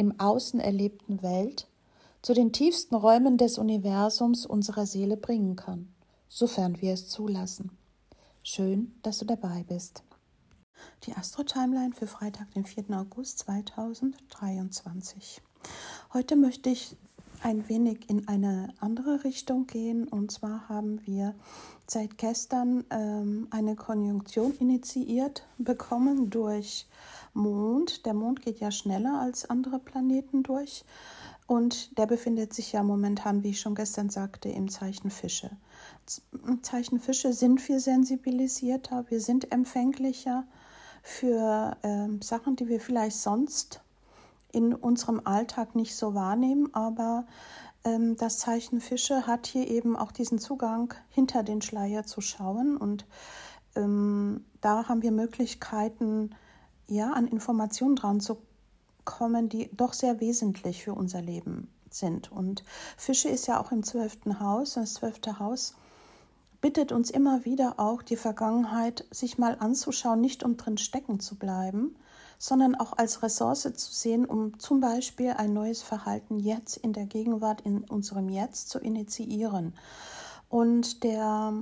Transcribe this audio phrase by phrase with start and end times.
[0.00, 1.68] im Außen erlebten Welt
[2.22, 5.92] zu den tiefsten Räumen des Universums unserer Seele bringen kann,
[6.26, 7.72] sofern wir es zulassen.
[8.42, 10.02] Schön, dass du dabei bist.
[11.04, 12.98] Die Astro-Timeline für Freitag, den 4.
[12.98, 15.42] August 2023.
[16.14, 16.96] Heute möchte ich
[17.42, 20.08] ein wenig in eine andere Richtung gehen.
[20.08, 21.34] Und zwar haben wir
[21.90, 26.86] seit gestern ähm, eine Konjunktion initiiert bekommen durch
[27.34, 28.06] Mond.
[28.06, 30.84] Der Mond geht ja schneller als andere Planeten durch.
[31.46, 35.50] Und der befindet sich ja momentan, wie ich schon gestern sagte, im Zeichen Fische.
[36.46, 40.44] Im Zeichen Fische sind wir sensibilisierter, wir sind empfänglicher
[41.02, 43.80] für äh, Sachen, die wir vielleicht sonst
[44.52, 47.30] in unserem Alltag nicht so wahrnehmen, aber ähm,
[47.82, 53.06] das Zeichen Fische hat hier eben auch diesen Zugang, hinter den Schleier zu schauen und
[53.74, 56.34] ähm, da haben wir Möglichkeiten,
[56.88, 58.38] ja, an Informationen dran zu
[59.04, 62.30] kommen, die doch sehr wesentlich für unser Leben sind.
[62.30, 62.64] Und
[62.96, 64.74] Fische ist ja auch im zwölften Haus.
[64.74, 65.74] Das zwölfte Haus
[66.60, 71.36] bittet uns immer wieder auch, die Vergangenheit sich mal anzuschauen, nicht um drin stecken zu
[71.36, 71.96] bleiben,
[72.42, 77.04] sondern auch als Ressource zu sehen, um zum Beispiel ein neues Verhalten jetzt in der
[77.04, 79.74] Gegenwart, in unserem Jetzt zu initiieren.
[80.48, 81.52] Und der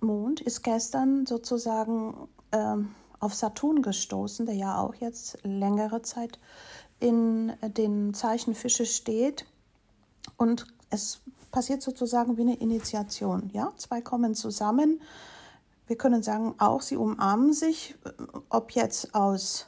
[0.00, 2.78] Mond ist gestern sozusagen äh,
[3.20, 6.40] auf Saturn gestoßen, der ja auch jetzt längere Zeit
[6.98, 9.46] in den Zeichen Fische steht.
[10.36, 11.20] Und es
[11.52, 13.50] passiert sozusagen wie eine Initiation.
[13.52, 13.72] Ja?
[13.76, 15.00] Zwei kommen zusammen
[15.90, 17.96] wir können sagen, auch sie umarmen sich,
[18.48, 19.66] ob jetzt aus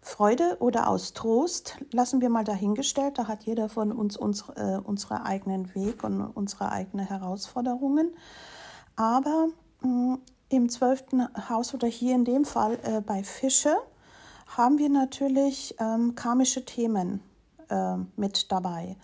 [0.00, 3.18] Freude oder aus Trost, lassen wir mal dahingestellt.
[3.18, 8.14] Da hat jeder von uns unsere, äh, unsere eigenen Weg und unsere eigenen Herausforderungen.
[8.94, 9.48] Aber
[9.80, 10.18] mh, mm,
[10.50, 13.74] im zwölften Haus oder hier in dem Fall äh, bei Fische
[14.46, 17.20] haben wir natürlich ähm, karmische Themen
[17.68, 18.96] äh, mit dabei.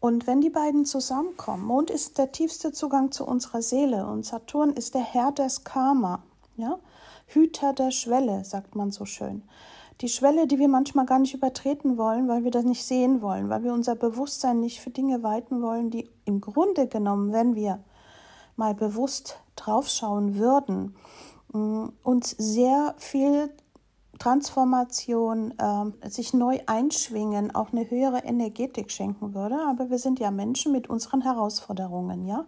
[0.00, 4.70] Und wenn die beiden zusammenkommen, Mond ist der tiefste Zugang zu unserer Seele und Saturn
[4.70, 6.22] ist der Herr des Karma,
[6.56, 6.78] ja?
[7.26, 9.42] Hüter der Schwelle, sagt man so schön.
[10.00, 13.48] Die Schwelle, die wir manchmal gar nicht übertreten wollen, weil wir das nicht sehen wollen,
[13.48, 17.80] weil wir unser Bewusstsein nicht für Dinge weiten wollen, die im Grunde genommen, wenn wir
[18.54, 20.94] mal bewusst draufschauen würden,
[21.52, 23.50] mm, uns sehr viel
[24.18, 29.56] Transformation, äh, sich neu einschwingen, auch eine höhere Energetik schenken würde.
[29.68, 32.46] Aber wir sind ja Menschen mit unseren Herausforderungen, ja.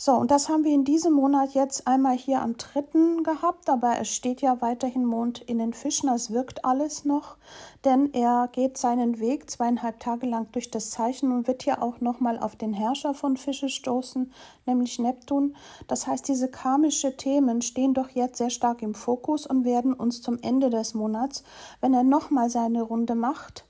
[0.00, 3.98] So, und das haben wir in diesem Monat jetzt einmal hier am dritten gehabt, aber
[3.98, 7.36] es steht ja weiterhin Mond in den Fischen, es wirkt alles noch,
[7.84, 12.00] denn er geht seinen Weg zweieinhalb Tage lang durch das Zeichen und wird ja auch
[12.00, 14.32] nochmal auf den Herrscher von Fische stoßen,
[14.66, 15.56] nämlich Neptun.
[15.88, 20.22] Das heißt, diese karmische Themen stehen doch jetzt sehr stark im Fokus und werden uns
[20.22, 21.42] zum Ende des Monats,
[21.80, 23.64] wenn er nochmal seine Runde macht,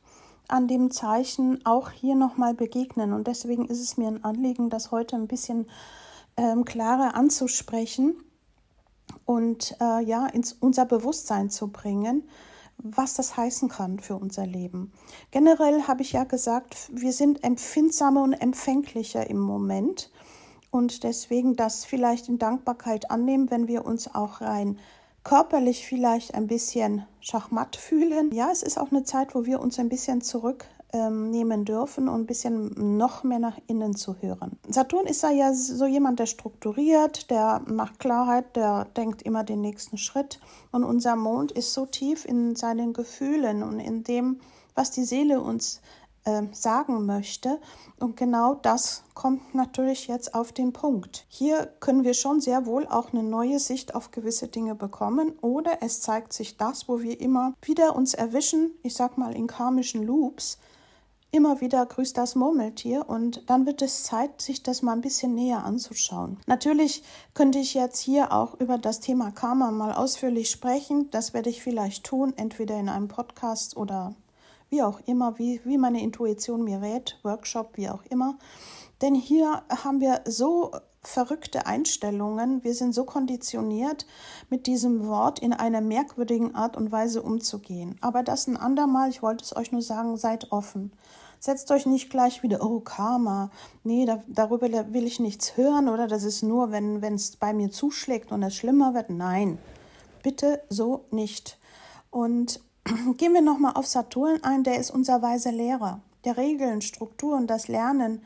[0.47, 3.15] an dem Zeichen auch hier nochmal begegnen.
[3.15, 5.66] Und deswegen ist es mir ein Anliegen, das heute ein bisschen
[6.38, 8.16] ähm, klarer anzusprechen
[9.27, 12.28] und äh, ja, ins unser Bewusstsein zu bringen,
[12.78, 14.92] was das heißen kann für unser Leben.
[15.33, 20.10] Generell habe ich ja gesagt, wir sind empfindsamer und empfänglicher im Moment
[20.71, 24.78] und deswegen das vielleicht in Dankbarkeit annehmen, wenn wir uns auch rein
[25.24, 28.30] körperlich vielleicht ein bisschen schachmatt fühlen.
[28.33, 32.08] Ja, es ist auch eine Zeit, wo wir uns ein bisschen zurück ähm, nehmen dürfen
[32.08, 34.58] und ein bisschen noch mehr nach innen zu hören.
[34.68, 39.98] Saturn ist ja so jemand, der strukturiert, der macht Klarheit, der denkt immer den nächsten
[39.98, 40.40] Schritt.
[40.72, 44.40] Und unser Mond ist so tief in seinen Gefühlen und in dem,
[44.74, 45.80] was die Seele uns
[46.24, 47.60] äh, sagen möchte.
[47.98, 51.26] Und genau das kommt natürlich jetzt auf den Punkt.
[51.28, 55.78] Hier können wir schon sehr wohl auch eine neue Sicht auf gewisse Dinge bekommen oder
[55.82, 60.02] es zeigt sich das, wo wir immer wieder uns erwischen, ich sag mal in karmischen
[60.02, 60.58] Loops,
[61.30, 65.34] immer wieder grüßt das Murmeltier und dann wird es Zeit, sich das mal ein bisschen
[65.34, 66.39] näher anzuschauen.
[66.47, 67.03] Natürlich
[67.34, 71.10] könnte ich jetzt hier auch über das Thema Karma mal ausführlich sprechen.
[71.10, 74.15] Das werde ich vielleicht tun, entweder in einem Podcast oder
[74.71, 78.39] wie auch immer, wie, wie meine Intuition mir rät, Workshop, wie auch immer.
[79.01, 80.72] Denn hier haben wir so
[81.09, 82.63] verrückte Einstellungen.
[82.63, 84.07] Wir sind so konditioniert,
[84.51, 87.97] mit diesem Wort in einer merkwürdigen Art und Weise umzugehen.
[88.01, 89.09] Aber das ein andermal.
[89.09, 90.93] Ich wollte es euch nur sagen, seid offen.
[91.41, 93.51] Setzt euch nicht gleich wieder, oh Karma,
[93.84, 97.71] nee, da, darüber will ich nichts hören oder das ist nur, wenn es bei mir
[97.71, 99.09] zuschlägt und es schlimmer wird.
[99.09, 99.59] Nein,
[100.22, 101.59] bitte so nicht.
[102.10, 102.60] Und
[103.16, 107.69] gehen wir nochmal auf Saturn ein, der ist unser weise Lehrer, der Regeln, Strukturen, das
[107.69, 108.21] Lernen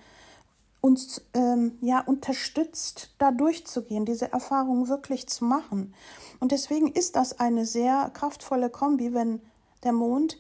[0.83, 5.95] uns ähm, ja unterstützt, da durchzugehen, diese Erfahrung wirklich zu machen.
[6.41, 9.41] Und deswegen ist das eine sehr kraftvolle Kombi, wenn
[9.85, 10.39] der Mond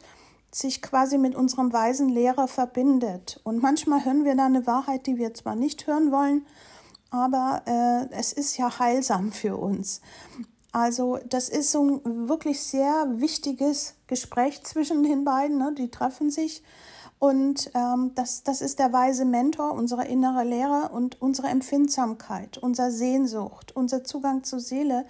[0.50, 3.40] sich quasi mit unserem weisen Lehrer verbindet.
[3.44, 6.44] Und manchmal hören wir da eine Wahrheit, die wir zwar nicht hören wollen,
[7.10, 10.00] aber äh, es ist ja heilsam für uns.
[10.72, 15.58] Also das ist so ein wirklich sehr wichtiges Gespräch zwischen den beiden.
[15.58, 15.72] Ne?
[15.76, 16.62] Die treffen sich
[17.22, 22.90] und ähm, das, das ist der weise Mentor, unsere innere Lehre und unsere Empfindsamkeit, unsere
[22.90, 25.06] Sehnsucht, unser Zugang zur Seele,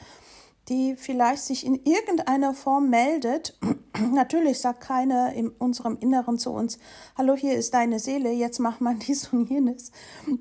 [0.68, 3.58] die vielleicht sich in irgendeiner Form meldet.
[4.12, 6.78] Natürlich sagt keiner in unserem Inneren zu uns,
[7.16, 9.90] hallo, hier ist deine Seele, jetzt mach mal dies und jenes.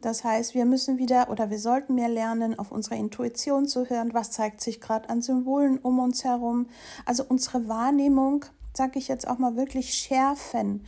[0.02, 4.14] Das heißt, wir müssen wieder oder wir sollten mehr lernen, auf unsere Intuition zu hören,
[4.14, 6.68] was zeigt sich gerade an Symbolen um uns herum.
[7.06, 10.84] Also unsere Wahrnehmung, sage ich jetzt auch mal wirklich schärfen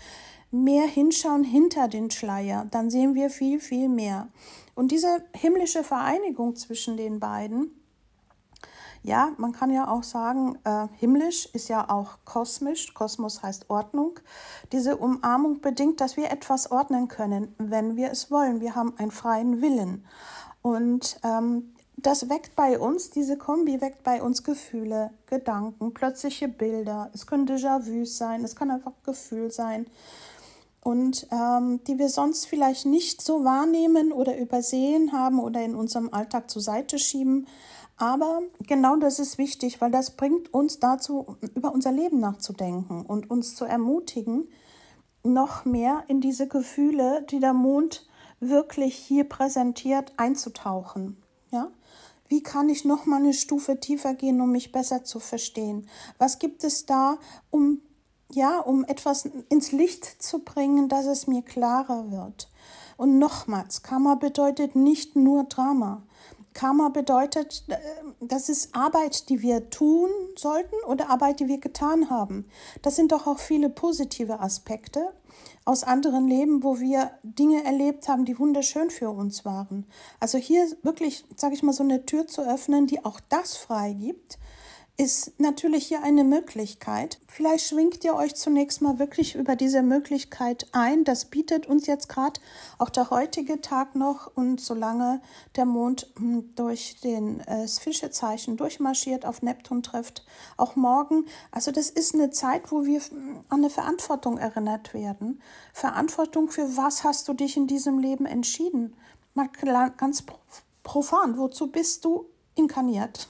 [0.53, 4.27] mehr hinschauen hinter den Schleier, dann sehen wir viel, viel mehr.
[4.75, 7.71] Und diese himmlische Vereinigung zwischen den beiden,
[9.01, 12.93] ja, man kann ja auch sagen, äh, himmlisch ist ja auch kosmisch.
[12.93, 14.19] Kosmos heißt Ordnung.
[14.71, 18.61] Diese Umarmung bedingt, dass wir etwas ordnen können, wenn wir es wollen.
[18.61, 20.05] Wir haben einen freien Willen.
[20.61, 27.09] Und ähm, das weckt bei uns, diese Kombi weckt bei uns Gefühle, Gedanken, plötzliche Bilder.
[27.13, 29.85] Es können Déjà-vus sein, es kann einfach Gefühl sein
[30.83, 36.13] und ähm, die wir sonst vielleicht nicht so wahrnehmen oder übersehen haben oder in unserem
[36.13, 37.47] Alltag zur Seite schieben.
[37.95, 43.29] Aber genau das ist wichtig, weil das bringt uns dazu, über unser Leben nachzudenken und
[43.29, 44.49] uns zu ermutigen,
[45.23, 48.05] noch mehr in diese Gefühle, die der Mond
[48.41, 51.15] wirklich hier präsentiert, einzutauchen.
[51.51, 51.71] Ja?
[52.27, 55.87] Wie kann ich noch mal eine Stufe tiefer gehen, um mich besser zu verstehen?
[56.17, 57.19] Was gibt es da,
[57.51, 57.79] um
[58.35, 62.49] ja, um etwas ins Licht zu bringen, dass es mir klarer wird.
[62.97, 66.03] Und nochmals, Karma bedeutet nicht nur Drama.
[66.53, 67.77] Karma bedeutet, äh,
[68.21, 72.45] das ist Arbeit, die wir tun sollten oder Arbeit, die wir getan haben.
[72.81, 75.13] Das sind doch auch viele positive Aspekte
[75.65, 79.85] aus anderen Leben, wo wir Dinge erlebt haben, die wunderschön für uns waren.
[80.19, 84.37] Also hier wirklich, sage ich mal, so eine Tür zu öffnen, die auch das freigibt
[84.95, 87.19] ist natürlich hier eine Möglichkeit.
[87.27, 91.03] Vielleicht schwingt ihr euch zunächst mal wirklich über diese Möglichkeit ein.
[91.03, 92.39] Das bietet uns jetzt gerade
[92.77, 94.31] auch der heutige Tag noch.
[94.35, 95.19] Und solange
[95.55, 100.25] der Mond hm, durch den äh, Fischezeichen durchmarschiert, auf Neptun trifft,
[100.57, 101.25] auch morgen.
[101.49, 105.41] Also das ist eine Zeit, wo wir hm, an eine Verantwortung erinnert werden.
[105.73, 108.95] Verantwortung für was hast du dich in diesem Leben entschieden?
[109.33, 109.49] Mal
[109.97, 110.23] ganz
[110.83, 113.27] profan, wozu bist du inkarniert?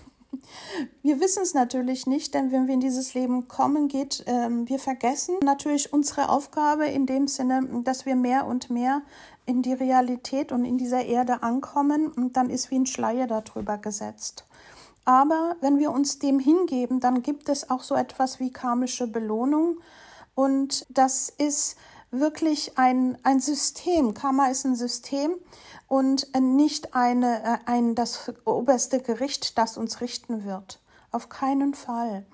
[1.01, 4.79] Wir wissen es natürlich nicht, denn wenn wir in dieses Leben kommen, geht, ähm, wir
[4.79, 9.01] vergessen natürlich unsere Aufgabe in dem Sinne, dass wir mehr und mehr
[9.45, 13.77] in die Realität und in dieser Erde ankommen und dann ist wie ein Schleier darüber
[13.77, 14.45] gesetzt.
[15.05, 19.79] Aber wenn wir uns dem hingeben, dann gibt es auch so etwas wie karmische Belohnung
[20.35, 21.77] und das ist
[22.13, 24.13] wirklich ein, ein System.
[24.13, 25.36] Karma ist ein System
[25.88, 30.79] und nicht eine, äh, ein, das oberste Gericht, das uns richten wird.
[31.12, 32.25] Auf keinen Fall.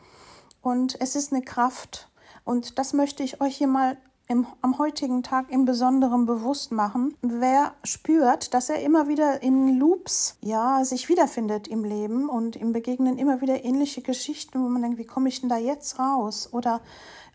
[0.61, 2.09] Und es ist eine Kraft.
[2.43, 3.97] Und das möchte ich euch hier mal
[4.29, 7.15] im, am heutigen Tag im Besonderen bewusst machen.
[7.21, 12.71] Wer spürt, dass er immer wieder in Loops ja, sich wiederfindet im Leben und im
[12.71, 16.49] Begegnen immer wieder ähnliche Geschichten, wo man denkt, wie komme ich denn da jetzt raus?
[16.51, 16.79] Oder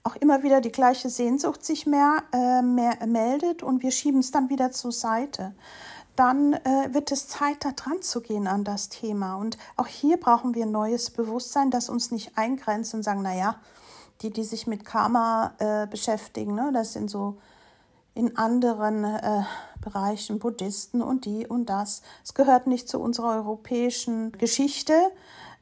[0.04, 4.30] auch immer wieder die gleiche Sehnsucht sich mehr, äh, mehr meldet und wir schieben es
[4.30, 5.52] dann wieder zur Seite.
[6.14, 9.34] Dann äh, wird es Zeit, da dran zu gehen an das Thema.
[9.34, 13.56] Und auch hier brauchen wir neues Bewusstsein, das uns nicht eingrenzt und sagen, naja,
[14.22, 17.36] die, die sich mit Karma äh, beschäftigen, ne, das sind so
[18.14, 19.42] in anderen äh,
[19.80, 22.02] Bereichen Buddhisten und die und das.
[22.22, 24.94] Es gehört nicht zu unserer europäischen Geschichte,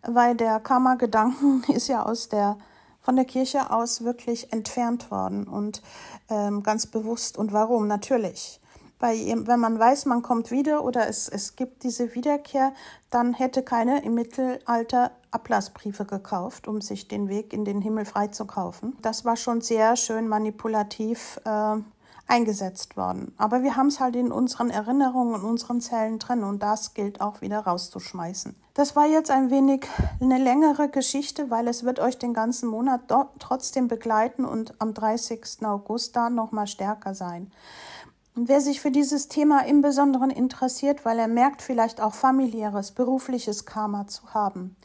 [0.03, 2.57] weil der Karma-Gedanken ist ja aus der
[3.01, 5.83] von der Kirche aus wirklich entfernt worden und
[6.31, 7.37] ähm, ganz bewusst.
[7.37, 7.89] Und warum?
[7.89, 8.61] Natürlich.
[9.01, 9.17] Weil
[9.49, 12.73] wenn man weiß, man kommt wieder oder es, es gibt diese Wiederkehr,
[13.11, 18.97] dann hätte keiner im Mittelalter Ablassbriefe gekauft, um sich den Weg in den Himmel freizukaufen.
[19.03, 21.77] Das war schon sehr schön manipulativ äh,
[22.27, 23.35] eingesetzt worden.
[23.37, 27.21] Aber wir haben es halt in unseren Erinnerungen und unseren Zellen drin und das gilt
[27.21, 28.55] auch wieder rauszuschmeißen.
[28.75, 29.87] Das war jetzt ein wenig
[30.21, 33.03] eine längere Geschichte, weil es wird euch den ganzen Monat
[33.39, 35.65] trotzdem begleiten und am 30.
[35.65, 37.53] August da nochmal stärker sein.
[38.35, 42.93] Und wer sich für dieses Thema im Besonderen interessiert, weil er merkt vielleicht auch familiäres,
[42.93, 44.77] berufliches Karma zu haben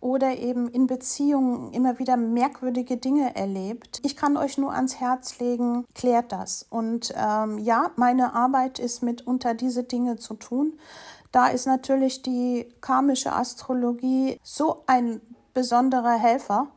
[0.00, 4.00] oder eben in Beziehungen immer wieder merkwürdige Dinge erlebt.
[4.04, 6.66] Ich kann euch nur ans Herz legen, klärt das.
[6.70, 10.78] Und ähm, ja, meine Arbeit ist mitunter diese Dinge zu tun.
[11.32, 15.20] Da ist natürlich die karmische Astrologie so ein
[15.52, 16.68] besonderer Helfer,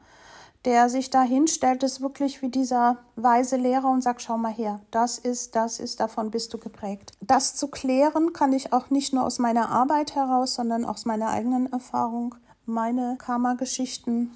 [0.65, 4.79] der sich da hinstellt, ist wirklich wie dieser weise Lehrer und sagt, schau mal her,
[4.91, 7.11] das ist, das ist, davon bist du geprägt.
[7.19, 11.29] Das zu klären kann ich auch nicht nur aus meiner Arbeit heraus, sondern aus meiner
[11.29, 12.35] eigenen Erfahrung
[12.71, 14.31] meine Karma-Geschichten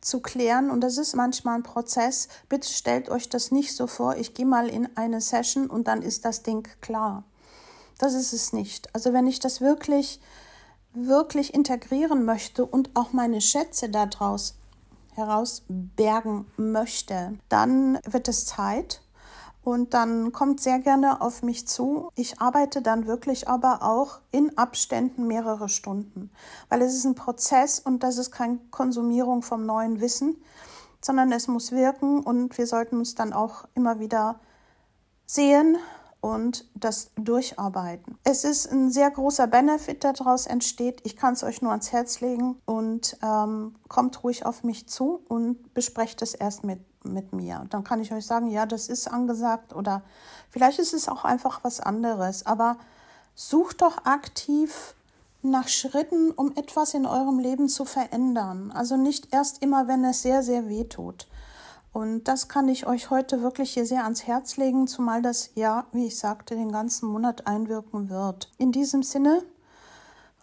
[0.00, 0.70] zu klären.
[0.70, 2.28] Und das ist manchmal ein Prozess.
[2.48, 6.02] Bitte stellt euch das nicht so vor, ich gehe mal in eine Session und dann
[6.02, 7.24] ist das Ding klar.
[7.98, 8.94] Das ist es nicht.
[8.94, 10.20] Also wenn ich das wirklich,
[10.94, 14.54] wirklich integrieren möchte und auch meine Schätze daraus
[15.14, 19.00] herausbergen möchte, dann wird es Zeit.
[19.68, 22.10] Und dann kommt sehr gerne auf mich zu.
[22.14, 26.30] Ich arbeite dann wirklich aber auch in Abständen mehrere Stunden,
[26.70, 30.42] weil es ist ein Prozess und das ist keine Konsumierung vom neuen Wissen,
[31.02, 34.40] sondern es muss wirken und wir sollten uns dann auch immer wieder
[35.26, 35.76] sehen
[36.20, 38.18] und das durcharbeiten.
[38.24, 41.00] Es ist ein sehr großer Benefit, der daraus entsteht.
[41.04, 45.20] Ich kann es euch nur ans Herz legen und ähm, kommt ruhig auf mich zu
[45.28, 47.64] und besprecht es erst mit mit mir.
[47.70, 50.02] Dann kann ich euch sagen, ja, das ist angesagt oder
[50.50, 52.44] vielleicht ist es auch einfach was anderes.
[52.44, 52.76] Aber
[53.34, 54.94] sucht doch aktiv
[55.42, 58.72] nach Schritten, um etwas in eurem Leben zu verändern.
[58.72, 61.28] Also nicht erst immer, wenn es sehr, sehr weh tut.
[61.92, 65.86] Und das kann ich euch heute wirklich hier sehr ans Herz legen, zumal das ja,
[65.92, 68.50] wie ich sagte, den ganzen Monat einwirken wird.
[68.58, 69.42] In diesem Sinne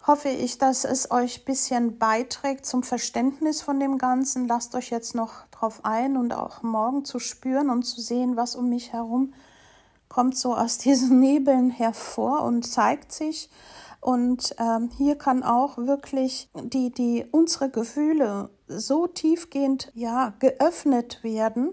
[0.06, 4.46] hoffe ich, dass es euch ein bisschen beiträgt zum Verständnis von dem Ganzen.
[4.46, 8.54] Lasst euch jetzt noch drauf ein und auch morgen zu spüren und zu sehen, was
[8.54, 9.32] um mich herum
[10.08, 13.50] kommt so aus diesen Nebeln hervor und zeigt sich.
[14.06, 21.72] Und ähm, hier kann auch wirklich die, die unsere Gefühle so tiefgehend ja geöffnet werden,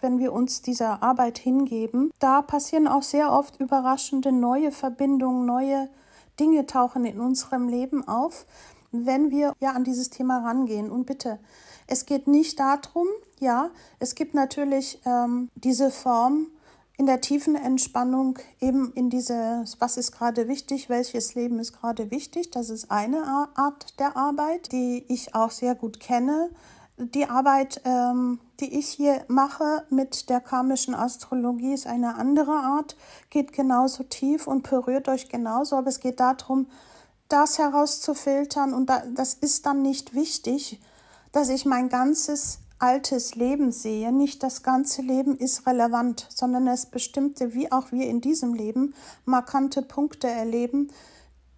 [0.00, 2.10] wenn wir uns dieser Arbeit hingeben.
[2.18, 5.88] Da passieren auch sehr oft überraschende neue Verbindungen, neue
[6.40, 8.44] Dinge tauchen in unserem Leben auf,
[8.90, 10.90] wenn wir ja an dieses Thema rangehen.
[10.90, 11.38] Und bitte,
[11.86, 13.06] es geht nicht darum,
[13.38, 13.70] ja,
[14.00, 16.48] es gibt natürlich ähm, diese Form
[16.98, 22.10] in der tiefen Entspannung eben in diese, was ist gerade wichtig, welches Leben ist gerade
[22.10, 22.50] wichtig.
[22.50, 26.50] Das ist eine Art der Arbeit, die ich auch sehr gut kenne.
[26.96, 32.96] Die Arbeit, ähm, die ich hier mache mit der karmischen Astrologie, ist eine andere Art,
[33.30, 36.66] geht genauso tief und berührt euch genauso, aber es geht darum,
[37.28, 40.80] das herauszufiltern und da, das ist dann nicht wichtig,
[41.30, 44.12] dass ich mein ganzes altes Leben sehe.
[44.12, 48.94] Nicht das ganze Leben ist relevant, sondern es bestimmte, wie auch wir in diesem Leben,
[49.24, 50.90] markante Punkte erleben,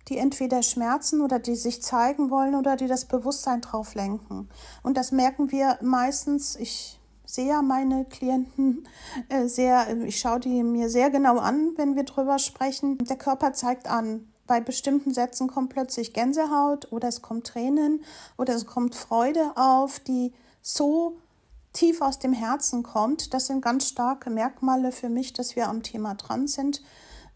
[0.08, 4.48] die entweder schmerzen oder die sich zeigen wollen oder die das Bewusstsein drauf lenken.
[4.82, 8.88] Und das merken wir meistens, ich sehe ja meine Klienten
[9.28, 12.98] äh, sehr, ich schaue die mir sehr genau an, wenn wir drüber sprechen.
[12.98, 18.02] Der Körper zeigt an, bei bestimmten Sätzen kommt plötzlich Gänsehaut oder es kommt Tränen
[18.36, 20.32] oder es kommt Freude auf, die
[20.74, 21.16] so
[21.72, 23.34] tief aus dem Herzen kommt.
[23.34, 26.82] Das sind ganz starke Merkmale für mich, dass wir am Thema dran sind.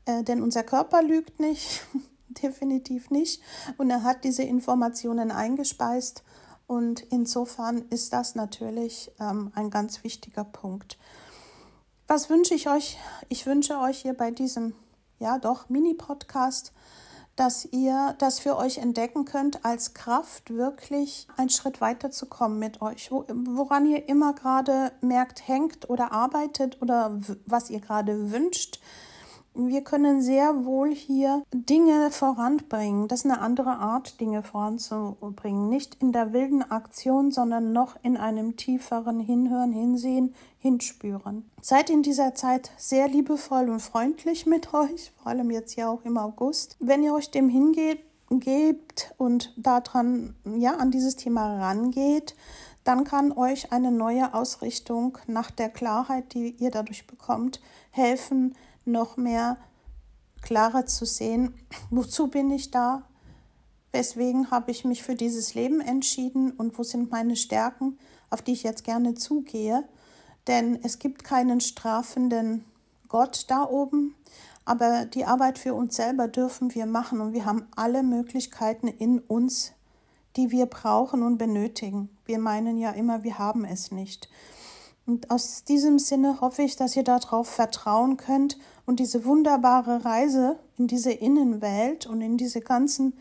[0.07, 1.83] Äh, denn unser Körper lügt nicht,
[2.29, 3.43] definitiv nicht.
[3.79, 6.25] Und er hat diese Informationen eingespeist.
[6.67, 10.99] Und insofern ist das natürlich ähm, ein ganz wichtiger Punkt.
[12.07, 12.99] Was wünsche ich euch?
[13.29, 14.75] Ich wünsche euch hier bei diesem,
[15.19, 16.73] ja doch, Mini-Podcast
[17.37, 22.59] dass ihr das für euch entdecken könnt, als Kraft wirklich einen Schritt weiter zu kommen
[22.59, 23.11] mit euch.
[23.11, 28.81] Woran ihr immer gerade merkt, hängt oder arbeitet oder was ihr gerade wünscht,
[29.55, 33.09] wir können sehr wohl hier Dinge voranbringen.
[33.09, 35.69] Das ist eine andere Art, Dinge voranzubringen.
[35.69, 41.49] Nicht in der wilden Aktion, sondern noch in einem tieferen Hinhören, Hinsehen, Hinspüren.
[41.61, 46.05] Seid in dieser Zeit sehr liebevoll und freundlich mit euch, vor allem jetzt ja auch
[46.05, 46.77] im August.
[46.81, 52.35] Wenn ihr euch dem hingeht, gebt und daran, ja, an dieses Thema rangeht,
[52.85, 57.61] dann kann euch eine neue Ausrichtung nach der Klarheit, die ihr dadurch bekommt,
[57.91, 59.57] helfen, noch mehr
[60.43, 61.55] klarer zu sehen,
[61.91, 63.03] wozu bin ich da,
[63.93, 67.99] weswegen habe ich mich für dieses Leben entschieden und wo sind meine Stärken,
[68.29, 69.85] auf die ich jetzt gerne zugehe.
[70.47, 72.65] Denn es gibt keinen strafenden
[73.09, 74.15] Gott da oben,
[74.65, 79.21] aber die Arbeit für uns selber dürfen wir machen und wir haben alle Möglichkeiten in
[79.21, 79.73] uns,
[80.37, 82.09] die wir brauchen und benötigen.
[82.25, 84.29] Wir meinen ja immer, wir haben es nicht.
[85.07, 90.59] Und aus diesem Sinne hoffe ich, dass ihr darauf vertrauen könnt und diese wunderbare Reise
[90.79, 93.13] in diese Innenwelt und in diese ganzen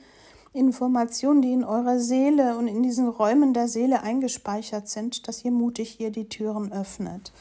[0.53, 5.51] Informationen, die in eurer Seele und in diesen Räumen der Seele eingespeichert sind, dass ihr
[5.51, 7.33] mutig hier die Türen öffnet.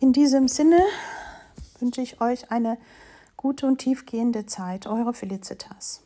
[0.00, 0.80] In diesem Sinne
[1.78, 2.76] wünsche ich euch eine
[3.36, 4.86] gute und tiefgehende Zeit.
[4.86, 6.02] Eure Felicitas.